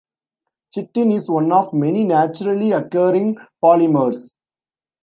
[0.73, 4.31] Chitin is one of many naturally occurring polymers.